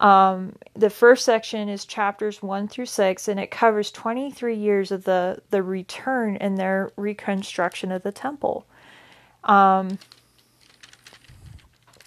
Um, 0.00 0.56
the 0.74 0.90
first 0.90 1.24
section 1.24 1.68
is 1.68 1.84
chapters 1.84 2.42
1 2.42 2.66
through 2.66 2.86
6, 2.86 3.28
and 3.28 3.38
it 3.38 3.52
covers 3.52 3.92
23 3.92 4.56
years 4.56 4.90
of 4.90 5.04
the, 5.04 5.40
the 5.50 5.62
return 5.62 6.36
and 6.38 6.58
their 6.58 6.90
reconstruction 6.96 7.92
of 7.92 8.02
the 8.02 8.10
temple. 8.10 8.66
Um, 9.44 9.98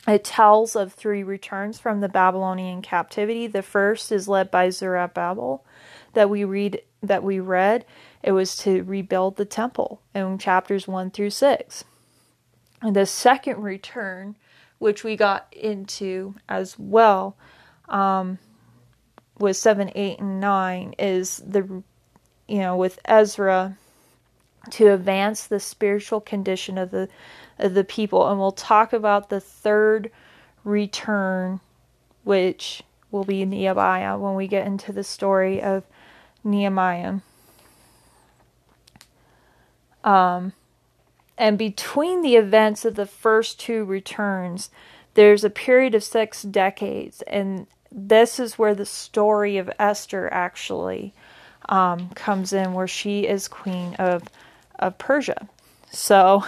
it 0.07 0.23
tells 0.23 0.75
of 0.75 0.93
three 0.93 1.21
returns 1.21 1.79
from 1.79 1.99
the 1.99 2.09
Babylonian 2.09 2.81
captivity. 2.81 3.45
The 3.47 3.61
first 3.61 4.11
is 4.11 4.27
led 4.27 4.49
by 4.49 4.69
Zerubbabel 4.69 5.65
that 6.13 6.29
we 6.29 6.43
read 6.43 6.81
that 7.03 7.23
we 7.23 7.39
read. 7.39 7.85
It 8.23 8.31
was 8.31 8.55
to 8.57 8.83
rebuild 8.83 9.35
the 9.35 9.45
temple 9.45 10.01
in 10.15 10.37
chapters 10.37 10.87
1 10.87 11.11
through 11.11 11.29
6. 11.29 11.83
And 12.81 12.95
the 12.95 13.05
second 13.05 13.61
return, 13.61 14.35
which 14.79 15.03
we 15.03 15.15
got 15.15 15.47
into 15.51 16.35
as 16.47 16.77
well, 16.79 17.35
um, 17.89 18.39
was 19.37 19.59
7, 19.59 19.91
8, 19.93 20.19
and 20.19 20.39
9, 20.39 20.95
is 20.97 21.37
the, 21.45 21.83
you 22.47 22.59
know, 22.59 22.75
with 22.75 22.99
Ezra 23.05 23.77
to 24.71 24.93
advance 24.93 25.45
the 25.45 25.59
spiritual 25.59 26.21
condition 26.21 26.77
of 26.77 26.91
the 26.91 27.09
the 27.57 27.83
people. 27.83 28.27
And 28.27 28.39
we'll 28.39 28.51
talk 28.51 28.93
about 28.93 29.29
the 29.29 29.39
third 29.39 30.11
return, 30.63 31.59
which 32.23 32.83
will 33.09 33.23
be 33.23 33.45
Nehemiah 33.45 34.17
when 34.17 34.35
we 34.35 34.47
get 34.47 34.67
into 34.67 34.91
the 34.91 35.03
story 35.03 35.61
of 35.61 35.83
Nehemiah. 36.43 37.19
Um, 40.03 40.53
and 41.37 41.57
between 41.57 42.21
the 42.21 42.35
events 42.35 42.85
of 42.85 42.95
the 42.95 43.05
first 43.05 43.59
two 43.59 43.83
returns, 43.85 44.69
there's 45.13 45.43
a 45.43 45.49
period 45.49 45.95
of 45.95 46.03
six 46.03 46.43
decades, 46.43 47.21
and 47.23 47.67
this 47.91 48.39
is 48.39 48.57
where 48.57 48.75
the 48.75 48.85
story 48.85 49.57
of 49.57 49.69
Esther 49.79 50.31
actually 50.31 51.13
um, 51.69 52.09
comes 52.09 52.53
in, 52.53 52.73
where 52.73 52.87
she 52.87 53.27
is 53.27 53.47
queen 53.47 53.95
of 53.95 54.23
of 54.79 54.97
Persia. 54.97 55.47
So 55.91 56.43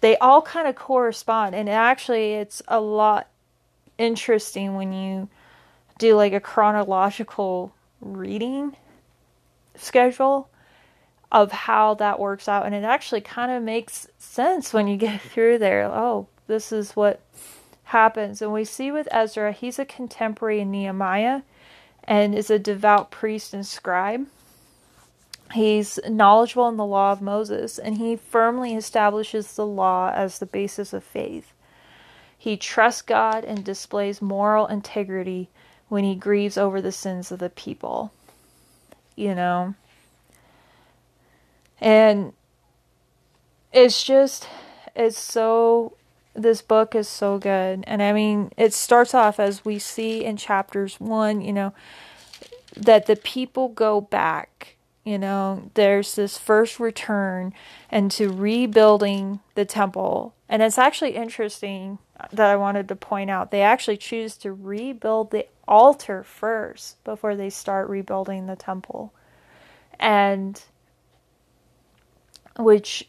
they 0.00 0.16
all 0.18 0.42
kind 0.42 0.68
of 0.68 0.74
correspond 0.74 1.54
and 1.54 1.68
actually 1.68 2.34
it's 2.34 2.62
a 2.68 2.80
lot 2.80 3.28
interesting 3.98 4.74
when 4.74 4.92
you 4.92 5.28
do 5.98 6.14
like 6.14 6.32
a 6.32 6.40
chronological 6.40 7.72
reading 8.00 8.76
schedule 9.74 10.48
of 11.32 11.50
how 11.50 11.94
that 11.94 12.20
works 12.20 12.46
out 12.46 12.66
and 12.66 12.74
it 12.74 12.84
actually 12.84 13.20
kind 13.20 13.50
of 13.50 13.62
makes 13.62 14.06
sense 14.18 14.72
when 14.72 14.86
you 14.86 14.96
get 14.96 15.20
through 15.32 15.58
there. 15.58 15.84
Oh 15.84 16.28
this 16.46 16.70
is 16.70 16.94
what 16.94 17.20
happens. 17.84 18.40
And 18.40 18.52
we 18.52 18.64
see 18.64 18.92
with 18.92 19.08
Ezra 19.10 19.52
he's 19.52 19.78
a 19.78 19.84
contemporary 19.84 20.60
in 20.60 20.70
Nehemiah 20.70 21.42
and 22.04 22.34
is 22.34 22.50
a 22.50 22.58
devout 22.58 23.10
priest 23.10 23.52
and 23.52 23.66
scribe 23.66 24.26
He's 25.52 25.98
knowledgeable 26.08 26.68
in 26.68 26.76
the 26.76 26.86
law 26.86 27.12
of 27.12 27.22
Moses, 27.22 27.78
and 27.78 27.98
he 27.98 28.16
firmly 28.16 28.74
establishes 28.74 29.54
the 29.54 29.66
law 29.66 30.12
as 30.14 30.38
the 30.38 30.46
basis 30.46 30.92
of 30.92 31.04
faith. 31.04 31.52
He 32.38 32.56
trusts 32.56 33.02
God 33.02 33.44
and 33.44 33.64
displays 33.64 34.22
moral 34.22 34.66
integrity 34.66 35.48
when 35.88 36.04
he 36.04 36.14
grieves 36.16 36.58
over 36.58 36.80
the 36.82 36.92
sins 36.92 37.32
of 37.32 37.38
the 37.38 37.50
people. 37.50 38.12
you 39.16 39.34
know. 39.34 39.74
And 41.80 42.32
it's 43.72 44.02
just 44.04 44.48
it's 44.94 45.18
so 45.18 45.96
this 46.34 46.62
book 46.62 46.94
is 46.94 47.08
so 47.08 47.38
good. 47.38 47.84
And 47.86 48.02
I 48.02 48.12
mean, 48.12 48.52
it 48.56 48.74
starts 48.74 49.14
off 49.14 49.40
as 49.40 49.64
we 49.64 49.78
see 49.78 50.24
in 50.24 50.36
chapters 50.36 51.00
1, 51.00 51.40
you 51.40 51.52
know, 51.52 51.74
that 52.76 53.06
the 53.06 53.16
people 53.16 53.68
go 53.68 54.00
back, 54.00 54.75
you 55.06 55.18
know, 55.18 55.70
there's 55.74 56.16
this 56.16 56.36
first 56.36 56.80
return 56.80 57.54
and 57.88 58.10
to 58.10 58.28
rebuilding 58.28 59.38
the 59.54 59.64
temple. 59.64 60.34
And 60.48 60.62
it's 60.62 60.78
actually 60.78 61.12
interesting 61.12 61.98
that 62.32 62.50
I 62.50 62.56
wanted 62.56 62.88
to 62.88 62.96
point 62.96 63.30
out. 63.30 63.52
They 63.52 63.62
actually 63.62 63.98
choose 63.98 64.36
to 64.38 64.52
rebuild 64.52 65.30
the 65.30 65.46
altar 65.68 66.24
first 66.24 67.02
before 67.04 67.36
they 67.36 67.50
start 67.50 67.88
rebuilding 67.88 68.46
the 68.46 68.56
temple. 68.56 69.14
And 70.00 70.60
which 72.58 73.08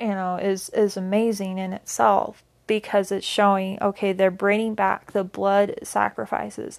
you 0.00 0.08
know 0.08 0.36
is 0.36 0.70
is 0.70 0.96
amazing 0.96 1.58
in 1.58 1.72
itself 1.72 2.42
because 2.66 3.12
it's 3.12 3.26
showing 3.26 3.80
okay 3.82 4.12
they're 4.12 4.30
bringing 4.30 4.74
back 4.74 5.12
the 5.12 5.24
blood 5.24 5.74
sacrifices 5.82 6.78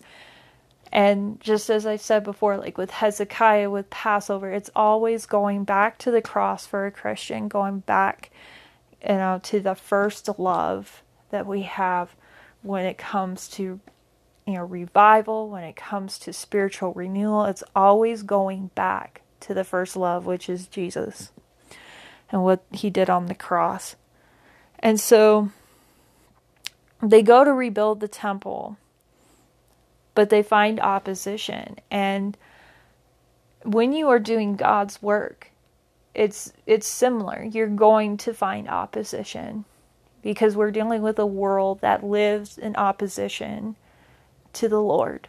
and 0.92 1.40
just 1.42 1.70
as 1.70 1.86
I 1.86 1.98
said 1.98 2.24
before, 2.24 2.58
like 2.58 2.78
with 2.78 2.92
Hezekiah, 2.92 3.70
with 3.70 3.90
Passover, 3.90 4.52
it's 4.52 4.70
always 4.76 5.26
going 5.26 5.64
back 5.64 5.98
to 6.00 6.12
the 6.12 6.22
cross 6.22 6.66
for 6.66 6.86
a 6.86 6.92
Christian, 6.92 7.48
going 7.48 7.80
back, 7.80 8.32
you 9.02 9.16
know, 9.16 9.40
to 9.44 9.60
the 9.60 9.76
first 9.76 10.30
love 10.40 11.04
that 11.32 11.46
we 11.46 11.64
have 11.64 12.16
when 12.62 12.86
it 12.86 12.98
comes 12.98 13.48
to, 13.50 13.80
you 14.46 14.54
know, 14.54 14.64
revival, 14.64 15.50
when 15.50 15.64
it 15.64 15.76
comes 15.76 16.18
to 16.20 16.34
spiritual 16.34 16.94
renewal. 16.94 17.46
It's 17.46 17.64
always 17.76 18.24
going 18.24 18.72
back 18.76 19.22
to 19.42 19.54
the 19.54 19.64
first 19.64 19.96
love, 19.96 20.26
which 20.26 20.50
is 20.50 20.68
Jesus 20.68 21.32
and 22.32 22.44
what 22.44 22.64
he 22.72 22.90
did 22.90 23.10
on 23.10 23.26
the 23.28 23.36
cross. 23.36 23.96
And 24.80 25.00
so 25.00 25.50
they 27.02 27.22
go 27.22 27.44
to 27.44 27.54
rebuild 27.54 28.00
the 28.00 28.08
temple 28.08 28.78
but 30.16 30.30
they 30.30 30.42
find 30.42 30.80
opposition. 30.80 31.76
And 31.92 32.38
when 33.64 33.94
you 33.94 34.10
are 34.10 34.20
doing 34.20 34.56
God's 34.56 35.02
work, 35.02 35.52
it's 36.16 36.54
it's 36.66 36.88
similar. 36.88 37.44
You're 37.44 37.68
going 37.68 38.18
to 38.18 38.34
find 38.34 38.70
opposition 38.70 39.66
because 40.22 40.56
we're 40.56 40.72
dealing 40.72 41.02
with 41.02 41.20
a 41.20 41.26
world 41.26 41.82
that 41.82 42.04
lives 42.04 42.58
in 42.58 42.76
opposition 42.78 43.76
to 44.54 44.70
the 44.70 44.82
Lord. 44.82 45.28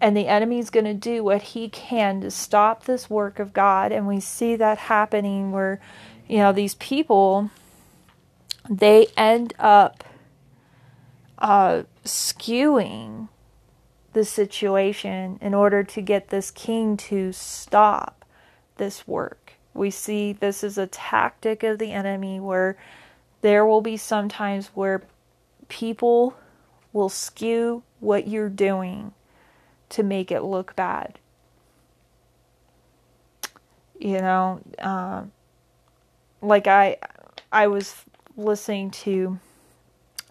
And 0.00 0.16
the 0.16 0.26
enemy's 0.26 0.70
going 0.70 0.86
to 0.86 0.94
do 0.94 1.22
what 1.22 1.42
he 1.42 1.68
can 1.68 2.22
to 2.22 2.30
stop 2.30 2.84
this 2.84 3.10
work 3.10 3.38
of 3.38 3.52
God. 3.52 3.92
And 3.92 4.08
we 4.08 4.18
see 4.18 4.56
that 4.56 4.78
happening 4.78 5.52
where, 5.52 5.78
you 6.26 6.38
know, 6.38 6.52
these 6.52 6.74
people, 6.76 7.50
they 8.68 9.08
end 9.14 9.52
up 9.58 10.02
uh, 11.38 11.82
skewing 12.04 13.28
the 14.12 14.24
situation 14.24 15.38
in 15.40 15.54
order 15.54 15.84
to 15.84 16.00
get 16.00 16.28
this 16.28 16.50
king 16.50 16.96
to 16.96 17.32
stop 17.32 18.24
this 18.76 19.06
work. 19.06 19.52
We 19.72 19.90
see 19.90 20.32
this 20.32 20.64
is 20.64 20.76
a 20.78 20.88
tactic 20.88 21.62
of 21.62 21.78
the 21.78 21.92
enemy 21.92 22.40
where 22.40 22.76
there 23.40 23.64
will 23.64 23.80
be 23.80 23.96
sometimes 23.96 24.68
where 24.68 25.02
people 25.68 26.36
will 26.92 27.08
skew 27.08 27.82
what 28.00 28.26
you're 28.26 28.48
doing 28.48 29.12
to 29.90 30.02
make 30.02 30.32
it 30.32 30.42
look 30.42 30.74
bad. 30.74 31.18
You 33.98 34.18
know, 34.18 34.60
uh, 34.78 35.24
like 36.42 36.66
I, 36.66 36.96
I 37.52 37.66
was 37.68 37.94
listening 38.36 38.90
to 38.90 39.38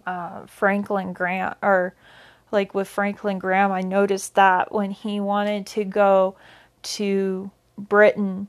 uh, 0.06 0.46
Franklin 0.48 1.14
Grant 1.14 1.58
or 1.62 1.94
like 2.52 2.74
with 2.74 2.88
Franklin 2.88 3.40
Graham, 3.40 3.72
I 3.72 3.82
noticed 3.82 4.36
that 4.36 4.72
when 4.72 4.92
he 4.92 5.20
wanted 5.20 5.66
to 5.68 5.84
go 5.84 6.36
to 6.82 7.52
Britain 7.78 8.48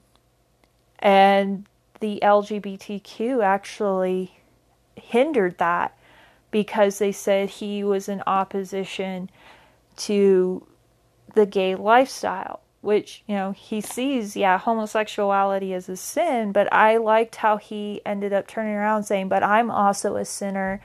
and 0.99 1.67
the 2.01 2.19
LGBTQ 2.23 3.45
actually 3.45 4.39
hindered 4.97 5.59
that 5.59 5.97
because 6.51 6.99
they 6.99 7.13
said 7.13 7.49
he 7.49 7.85
was 7.85 8.09
in 8.09 8.23
opposition 8.27 9.31
to 9.97 10.67
the 11.35 11.47
gay 11.47 11.75
lifestyle, 11.75 12.61
which, 12.81 13.23
you 13.27 13.35
know, 13.35 13.53
he 13.53 13.81
sees, 13.81 14.37
yeah, 14.37 14.59
homosexuality 14.59 15.73
as 15.75 15.89
a 15.89 15.97
sin, 15.97 16.53
but 16.53 16.73
I 16.73 16.97
liked 16.97 17.37
how 17.37 17.57
he 17.57 18.01
ended 18.05 18.33
up 18.33 18.47
turning 18.47 18.75
around 18.75 19.05
saying, 19.05 19.29
but 19.29 19.43
I'm 19.43 19.71
also 19.71 20.17
a 20.17 20.25
sinner 20.25 20.81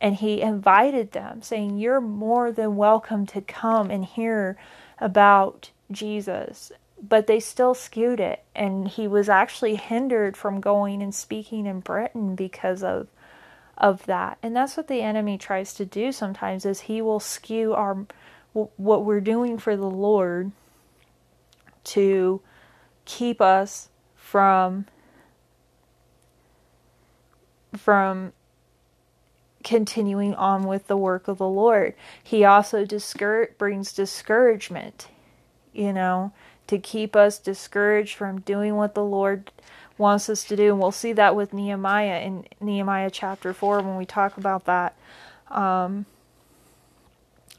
and 0.00 0.16
he 0.16 0.40
invited 0.40 1.12
them, 1.12 1.42
saying, 1.42 1.78
You're 1.78 2.00
more 2.00 2.52
than 2.52 2.76
welcome 2.76 3.26
to 3.26 3.40
come 3.40 3.90
and 3.90 4.04
hear 4.04 4.56
about 4.98 5.70
Jesus. 5.90 6.72
But 7.00 7.26
they 7.26 7.40
still 7.40 7.74
skewed 7.74 8.18
it, 8.20 8.42
and 8.56 8.88
he 8.88 9.06
was 9.06 9.28
actually 9.28 9.76
hindered 9.76 10.36
from 10.36 10.60
going 10.60 11.02
and 11.02 11.14
speaking 11.14 11.66
in 11.66 11.80
Britain 11.80 12.34
because 12.34 12.82
of 12.82 13.08
of 13.76 14.04
that. 14.06 14.38
And 14.42 14.54
that's 14.56 14.76
what 14.76 14.88
the 14.88 15.02
enemy 15.02 15.38
tries 15.38 15.72
to 15.74 15.84
do 15.84 16.10
sometimes 16.10 16.66
is 16.66 16.80
he 16.80 17.00
will 17.00 17.20
skew 17.20 17.74
our 17.74 18.06
what 18.52 19.04
we're 19.04 19.20
doing 19.20 19.56
for 19.56 19.76
the 19.76 19.88
Lord 19.88 20.50
to 21.84 22.40
keep 23.04 23.40
us 23.40 23.88
from 24.16 24.86
from 27.76 28.32
continuing 29.64 30.34
on 30.34 30.64
with 30.64 30.86
the 30.86 30.96
work 30.96 31.28
of 31.28 31.38
the 31.38 31.48
Lord. 31.48 31.94
He 32.22 32.44
also 32.44 32.84
discour- 32.84 33.56
brings 33.58 33.92
discouragement, 33.92 35.08
you 35.72 35.92
know, 35.92 36.32
to 36.66 36.78
keep 36.78 37.16
us 37.16 37.38
discouraged 37.38 38.14
from 38.14 38.40
doing 38.40 38.76
what 38.76 38.94
the 38.94 39.04
Lord 39.04 39.50
wants 39.96 40.28
us 40.28 40.44
to 40.44 40.56
do. 40.56 40.70
And 40.70 40.78
we'll 40.78 40.92
see 40.92 41.12
that 41.14 41.34
with 41.34 41.52
Nehemiah 41.52 42.20
in 42.20 42.46
Nehemiah 42.60 43.10
chapter 43.10 43.52
4 43.52 43.80
when 43.80 43.96
we 43.96 44.06
talk 44.06 44.36
about 44.36 44.64
that. 44.66 44.96
Um, 45.50 46.06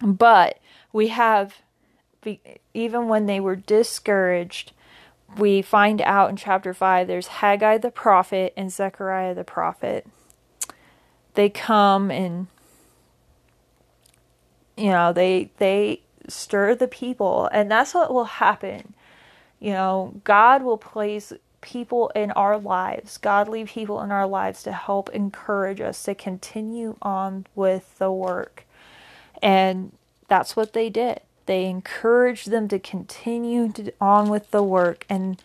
but 0.02 0.60
we 0.94 1.10
have, 1.10 1.56
even 2.74 3.08
when 3.08 3.26
they 3.26 3.40
were 3.40 3.56
discouraged, 3.56 4.72
we 5.38 5.62
find 5.62 6.02
out 6.02 6.30
in 6.30 6.36
chapter 6.36 6.74
5 6.74 7.08
there's 7.08 7.28
Haggai 7.28 7.78
the 7.78 7.92
prophet 7.92 8.54
and 8.56 8.72
Zechariah 8.72 9.36
the 9.36 9.44
prophet 9.44 10.08
they 11.40 11.50
come 11.50 12.12
and 12.12 12.48
you 14.76 14.90
know 14.90 15.14
they 15.14 15.50
they 15.58 16.02
stir 16.28 16.76
the 16.76 16.88
people. 16.88 17.48
And 17.54 17.72
that's 17.72 17.94
what 17.94 18.14
will 18.14 18.26
happen. 18.26 18.94
You 19.62 19.72
know 19.72 20.22
god 20.26 20.64
will 20.64 20.78
place 20.78 21.32
people 21.62 22.10
in 22.10 22.32
our 22.32 22.58
lives. 22.58 23.18
Godly 23.18 23.64
people 23.64 24.02
in 24.02 24.12
our 24.12 24.28
lives 24.28 24.64
to 24.64 24.74
help 24.74 25.10
encourage 25.12 25.80
us 25.80 26.04
to 26.04 26.14
continue 26.14 26.98
on 27.02 27.46
with 27.56 27.98
the 28.00 28.12
work. 28.12 28.66
And 29.42 29.94
that's 30.28 30.58
what 30.58 30.74
they 30.74 30.90
did. 30.90 31.22
They 31.46 31.66
encouraged 31.68 32.52
them 32.52 32.68
to 32.68 32.80
continue 32.80 33.72
to, 33.72 33.94
on 34.02 34.30
with 34.30 34.52
the 34.52 34.62
work. 34.62 35.06
And 35.08 35.42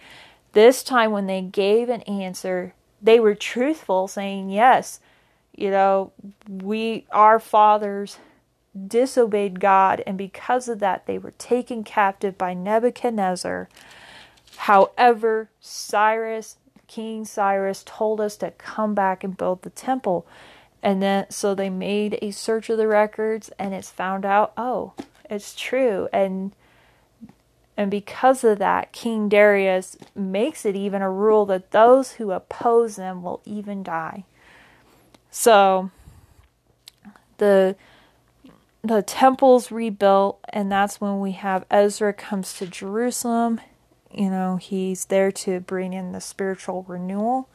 this 0.54 0.82
time 0.82 1.12
when 1.12 1.28
they 1.28 1.40
gave 1.40 1.88
an 1.88 2.02
answer 2.02 2.74
they 3.00 3.20
were 3.20 3.36
truthful 3.36 4.08
saying 4.08 4.50
yes 4.50 4.98
you 5.56 5.70
know, 5.70 6.12
we, 6.48 7.06
our 7.12 7.38
fathers 7.38 8.18
disobeyed 8.86 9.60
God, 9.60 10.02
and 10.06 10.18
because 10.18 10.68
of 10.68 10.80
that, 10.80 11.06
they 11.06 11.18
were 11.18 11.32
taken 11.32 11.84
captive 11.84 12.36
by 12.36 12.54
Nebuchadnezzar. 12.54 13.68
However, 14.56 15.50
Cyrus, 15.60 16.56
King 16.86 17.24
Cyrus, 17.24 17.82
told 17.86 18.20
us 18.20 18.36
to 18.38 18.50
come 18.52 18.94
back 18.94 19.24
and 19.24 19.36
build 19.36 19.62
the 19.62 19.70
temple. 19.70 20.26
And 20.82 21.02
then, 21.02 21.26
so 21.30 21.54
they 21.54 21.70
made 21.70 22.18
a 22.20 22.30
search 22.30 22.68
of 22.68 22.78
the 22.78 22.88
records, 22.88 23.50
and 23.58 23.72
it's 23.72 23.90
found 23.90 24.24
out, 24.24 24.52
oh, 24.56 24.92
it's 25.30 25.54
true. 25.54 26.08
And 26.12 26.52
and 27.76 27.90
because 27.90 28.44
of 28.44 28.58
that, 28.60 28.92
King 28.92 29.28
Darius 29.28 29.96
makes 30.14 30.64
it 30.64 30.76
even 30.76 31.02
a 31.02 31.10
rule 31.10 31.44
that 31.46 31.72
those 31.72 32.12
who 32.12 32.30
oppose 32.30 32.96
them 32.96 33.22
will 33.22 33.40
even 33.44 33.82
die. 33.82 34.24
So 35.36 35.90
the 37.38 37.74
the 38.82 39.02
temple's 39.02 39.72
rebuilt 39.72 40.38
and 40.50 40.70
that's 40.70 41.00
when 41.00 41.18
we 41.18 41.32
have 41.32 41.64
Ezra 41.72 42.12
comes 42.12 42.56
to 42.58 42.68
Jerusalem. 42.68 43.60
You 44.12 44.30
know, 44.30 44.58
he's 44.58 45.06
there 45.06 45.32
to 45.32 45.58
bring 45.58 45.92
in 45.92 46.12
the 46.12 46.20
spiritual 46.20 46.84
renewal. 46.86 47.48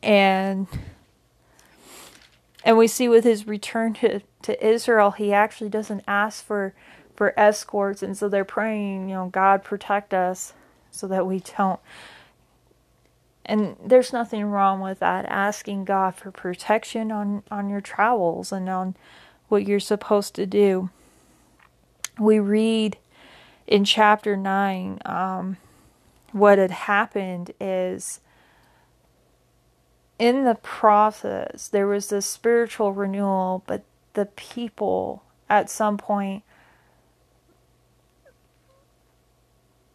And 0.00 0.68
and 2.64 2.78
we 2.78 2.86
see 2.86 3.08
with 3.08 3.24
his 3.24 3.48
return 3.48 3.94
to, 3.94 4.20
to 4.42 4.64
Israel, 4.64 5.10
he 5.10 5.32
actually 5.32 5.70
doesn't 5.70 6.04
ask 6.06 6.44
for 6.44 6.72
for 7.16 7.34
escorts, 7.36 8.00
and 8.00 8.16
so 8.16 8.28
they're 8.28 8.44
praying, 8.44 9.08
you 9.08 9.16
know, 9.16 9.28
God 9.28 9.64
protect 9.64 10.14
us 10.14 10.52
so 10.92 11.08
that 11.08 11.26
we 11.26 11.40
don't. 11.58 11.80
And 13.50 13.74
there's 13.84 14.12
nothing 14.12 14.44
wrong 14.44 14.78
with 14.78 15.00
that, 15.00 15.26
asking 15.26 15.84
God 15.84 16.14
for 16.14 16.30
protection 16.30 17.10
on, 17.10 17.42
on 17.50 17.68
your 17.68 17.80
travels 17.80 18.52
and 18.52 18.68
on 18.68 18.94
what 19.48 19.66
you're 19.66 19.80
supposed 19.80 20.36
to 20.36 20.46
do. 20.46 20.90
We 22.16 22.38
read 22.38 22.96
in 23.66 23.84
chapter 23.84 24.36
9, 24.36 25.00
um, 25.04 25.56
what 26.30 26.58
had 26.58 26.70
happened 26.70 27.50
is 27.60 28.20
in 30.16 30.44
the 30.44 30.54
process, 30.54 31.66
there 31.66 31.88
was 31.88 32.08
this 32.08 32.26
spiritual 32.26 32.92
renewal, 32.92 33.64
but 33.66 33.82
the 34.12 34.26
people 34.26 35.24
at 35.48 35.68
some 35.68 35.98
point, 35.98 36.44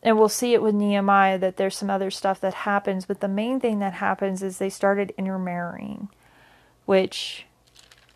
and 0.06 0.20
we'll 0.20 0.30
see 0.30 0.54
it 0.54 0.62
with 0.62 0.76
Nehemiah 0.76 1.40
that 1.40 1.58
there's 1.58 1.76
some 1.76 1.90
other 1.90 2.12
stuff 2.12 2.40
that 2.42 2.54
happens, 2.54 3.08
but 3.08 3.22
the 3.22 3.28
main 3.28 3.60
thing 3.60 3.80
that 3.80 3.94
happens 3.94 4.44
is 4.44 4.60
they 4.60 4.70
started 4.70 5.12
intermarrying, 5.18 6.10
which 6.86 7.48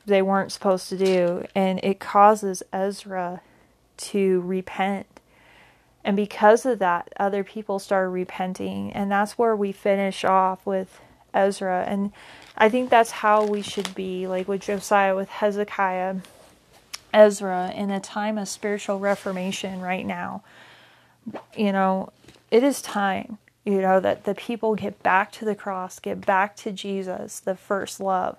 they 0.06 0.21
weren't 0.21 0.52
supposed 0.52 0.88
to 0.89 0.97
do, 0.97 1.43
and 1.56 1.80
it 1.82 1.99
causes 1.99 2.62
Ezra 2.71 3.41
to 3.97 4.39
repent. 4.41 5.08
And 6.04 6.15
because 6.15 6.63
of 6.63 6.78
that, 6.78 7.12
other 7.19 7.43
people 7.43 7.80
started 7.80 8.10
repenting, 8.10 8.93
and 8.93 9.12
that's 9.12 9.39
where 9.39 9.56
we 9.56 9.71
finish 9.71 10.23
off 10.23 10.63
with 10.67 11.02
Ezra. 11.34 11.86
And 11.88 12.12
I 12.56 12.69
think 12.69 12.91
that's 12.91 13.12
how 13.12 13.45
we 13.45 13.63
should 13.63 13.95
be, 13.95 14.28
like 14.28 14.47
with 14.47 14.62
Josiah, 14.62 15.15
with 15.15 15.30
Hezekiah, 15.30 16.17
Ezra, 17.12 17.73
in 17.75 17.89
a 17.89 17.99
time 17.99 18.38
of 18.38 18.47
spiritual 18.47 18.99
reformation 18.99 19.82
right 19.82 20.06
now. 20.06 20.43
You 21.56 21.72
know, 21.72 22.12
it 22.52 22.63
is 22.63 22.82
time, 22.82 23.38
you 23.65 23.82
know, 23.82 24.00
that 24.00 24.26
the 24.26 24.36
people 24.36 24.76
get 24.76 25.02
back 25.04 25.32
to 25.34 25.46
the 25.46 25.56
cross, 25.56 26.00
get 26.00 26.26
back 26.26 26.56
to 26.58 26.72
Jesus, 26.72 27.39
the 27.39 27.56
first 27.56 28.00
love, 28.00 28.38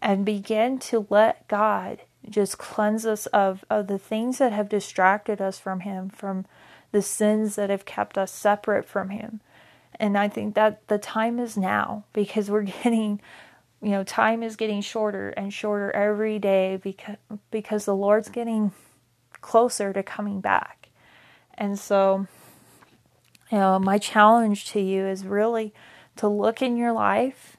and 0.00 0.24
begin 0.24 0.78
to 0.80 1.06
let 1.10 1.46
God 1.48 2.02
just 2.28 2.58
cleanse 2.58 3.04
us 3.04 3.26
of, 3.26 3.64
of 3.68 3.88
the 3.88 3.98
things 3.98 4.38
that 4.38 4.52
have 4.52 4.68
distracted 4.68 5.40
us 5.40 5.58
from 5.58 5.80
Him, 5.80 6.08
from 6.08 6.46
the 6.92 7.02
sins 7.02 7.56
that 7.56 7.70
have 7.70 7.84
kept 7.84 8.16
us 8.16 8.30
separate 8.30 8.84
from 8.84 9.10
Him 9.10 9.40
and 10.02 10.18
I 10.18 10.28
think 10.28 10.56
that 10.56 10.86
the 10.88 10.98
time 10.98 11.38
is 11.38 11.56
now 11.56 12.04
because 12.12 12.50
we're 12.50 12.62
getting, 12.82 13.20
you 13.80 13.90
know, 13.90 14.04
time 14.04 14.42
is 14.42 14.56
getting 14.56 14.80
shorter 14.80 15.30
and 15.30 15.52
shorter 15.52 15.90
every 15.92 16.38
day 16.38 16.78
because 16.82 17.16
because 17.50 17.84
the 17.84 17.94
Lord's 17.94 18.28
getting 18.28 18.72
closer 19.40 19.92
to 19.92 20.02
coming 20.02 20.40
back. 20.40 20.81
And 21.54 21.78
so, 21.78 22.26
you 23.50 23.58
know, 23.58 23.78
my 23.78 23.98
challenge 23.98 24.66
to 24.72 24.80
you 24.80 25.06
is 25.06 25.24
really 25.24 25.72
to 26.16 26.28
look 26.28 26.62
in 26.62 26.76
your 26.76 26.92
life, 26.92 27.56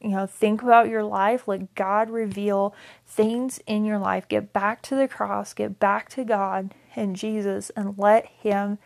you 0.00 0.10
know, 0.10 0.26
think 0.26 0.62
about 0.62 0.88
your 0.88 1.02
life, 1.02 1.48
let 1.48 1.74
God 1.74 2.10
reveal 2.10 2.74
things 3.06 3.60
in 3.66 3.84
your 3.84 3.98
life. 3.98 4.28
Get 4.28 4.52
back 4.52 4.82
to 4.82 4.94
the 4.94 5.08
cross, 5.08 5.52
get 5.52 5.78
back 5.78 6.08
to 6.10 6.24
God 6.24 6.74
and 6.94 7.16
Jesus, 7.16 7.70
and 7.70 7.96
let 7.98 8.26
Him 8.26 8.78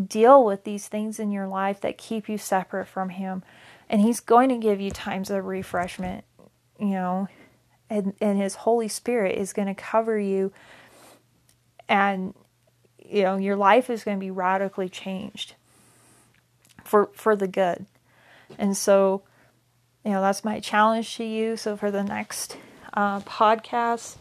deal 0.00 0.44
with 0.44 0.64
these 0.64 0.86
things 0.86 1.18
in 1.18 1.30
your 1.30 1.48
life 1.48 1.80
that 1.80 1.98
keep 1.98 2.28
you 2.28 2.38
separate 2.38 2.88
from 2.88 3.10
Him. 3.10 3.42
And 3.88 4.00
He's 4.02 4.20
going 4.20 4.48
to 4.50 4.58
give 4.58 4.80
you 4.80 4.90
times 4.90 5.30
of 5.30 5.44
refreshment, 5.44 6.24
you 6.78 6.90
know, 6.90 7.28
and, 7.88 8.14
and 8.20 8.38
His 8.38 8.56
Holy 8.56 8.88
Spirit 8.88 9.36
is 9.36 9.52
going 9.52 9.68
to 9.68 9.74
cover 9.74 10.18
you, 10.18 10.52
and, 11.88 12.34
you 13.10 13.22
know, 13.22 13.36
your 13.36 13.56
life 13.56 13.90
is 13.90 14.04
going 14.04 14.16
to 14.16 14.20
be 14.20 14.30
radically 14.30 14.88
changed 14.88 15.54
for, 16.84 17.10
for 17.14 17.36
the 17.36 17.48
good. 17.48 17.86
And 18.58 18.76
so, 18.76 19.22
you 20.04 20.12
know, 20.12 20.20
that's 20.20 20.44
my 20.44 20.60
challenge 20.60 21.16
to 21.16 21.24
you. 21.24 21.56
So 21.56 21.76
for 21.76 21.90
the 21.90 22.04
next 22.04 22.56
uh, 22.94 23.20
podcast, 23.20 24.16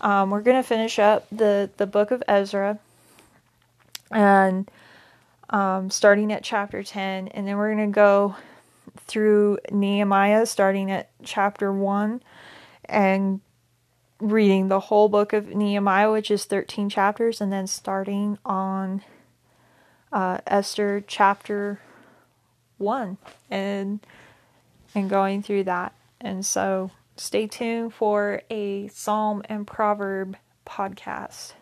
um, 0.00 0.30
we're 0.30 0.42
going 0.42 0.56
to 0.56 0.66
finish 0.66 0.98
up 0.98 1.26
the, 1.30 1.70
the 1.76 1.86
book 1.86 2.10
of 2.10 2.22
Ezra. 2.28 2.78
And 4.10 4.70
um, 5.50 5.90
starting 5.90 6.32
at 6.32 6.42
chapter 6.42 6.82
10, 6.82 7.28
and 7.28 7.46
then 7.46 7.56
we're 7.56 7.74
going 7.74 7.90
to 7.90 7.94
go 7.94 8.36
through 9.06 9.58
Nehemiah, 9.70 10.46
starting 10.46 10.90
at 10.90 11.10
chapter 11.22 11.72
1, 11.72 12.22
and 12.86 13.40
reading 14.30 14.68
the 14.68 14.80
whole 14.80 15.08
book 15.08 15.32
of 15.32 15.48
Nehemiah, 15.48 16.10
which 16.10 16.30
is 16.30 16.44
13 16.44 16.88
chapters, 16.88 17.40
and 17.40 17.52
then 17.52 17.66
starting 17.66 18.38
on 18.44 19.02
uh, 20.12 20.38
Esther 20.46 21.02
chapter 21.06 21.80
1 22.78 23.18
and 23.50 24.00
and 24.94 25.10
going 25.10 25.42
through 25.42 25.64
that. 25.64 25.92
And 26.20 26.46
so 26.46 26.90
stay 27.16 27.46
tuned 27.46 27.94
for 27.94 28.42
a 28.50 28.88
Psalm 28.88 29.42
and 29.48 29.66
Proverb 29.66 30.36
podcast. 30.66 31.52